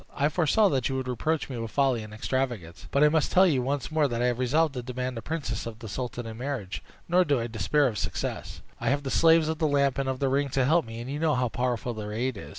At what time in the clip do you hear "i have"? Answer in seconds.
8.79-9.03